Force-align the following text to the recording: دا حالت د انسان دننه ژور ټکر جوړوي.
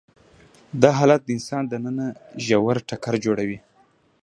دا 0.81 0.89
حالت 0.97 1.21
د 1.25 1.29
انسان 1.37 1.63
دننه 1.71 2.07
ژور 2.45 2.77
ټکر 2.89 3.15
جوړوي. 3.25 3.59